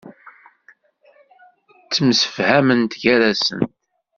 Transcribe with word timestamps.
Ttemsifhament 1.83 2.97
gar-asent. 3.01 3.71